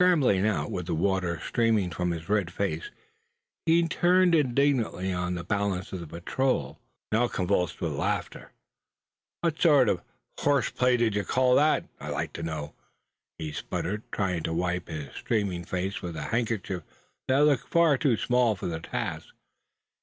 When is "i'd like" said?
12.00-12.32